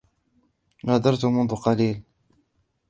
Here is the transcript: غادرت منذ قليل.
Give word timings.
غادرت 0.87 1.23
منذ 1.25 1.51
قليل. 1.65 1.97